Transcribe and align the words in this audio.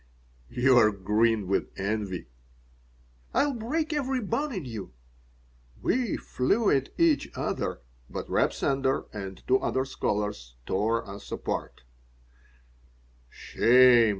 "You're 0.49 0.91
green 0.91 1.45
with 1.47 1.69
envy." 1.77 2.25
"I'll 3.35 3.53
break 3.53 3.93
every 3.93 4.19
bone 4.19 4.51
in 4.51 4.65
you." 4.65 4.93
We 5.79 6.17
flew 6.17 6.71
at 6.71 6.89
each 6.97 7.29
other, 7.35 7.81
but 8.09 8.27
Reb 8.27 8.51
Sender 8.51 9.05
and 9.13 9.45
two 9.47 9.59
other 9.59 9.85
scholars 9.85 10.55
tore 10.65 11.05
us 11.07 11.31
apart 11.31 11.83
"Shame!" 13.29 14.09